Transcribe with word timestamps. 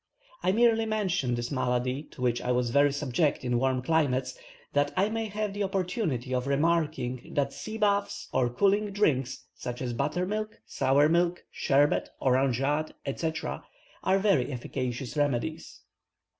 I 0.41 0.51
merely 0.51 0.87
mention 0.87 1.35
this 1.35 1.51
malady, 1.51 2.01
to 2.09 2.23
which 2.23 2.41
I 2.41 2.51
was 2.51 2.71
very 2.71 2.91
subject 2.91 3.45
in 3.45 3.59
warm 3.59 3.83
climates, 3.83 4.35
that 4.73 4.91
I 4.97 5.09
may 5.09 5.25
have 5.27 5.53
the 5.53 5.61
opportunity 5.61 6.33
of 6.33 6.47
remarking, 6.47 7.35
that 7.35 7.53
sea 7.53 7.77
baths 7.77 8.27
or 8.33 8.49
cooling 8.49 8.93
drinks, 8.93 9.45
such 9.53 9.79
as 9.79 9.93
buttermilk, 9.93 10.59
sour 10.65 11.07
milk, 11.07 11.43
sherbet, 11.51 12.09
orangeade, 12.19 12.93
etc., 13.05 13.63
are 14.03 14.17
very 14.17 14.51
efficacious 14.51 15.15
remedies. 15.15 15.81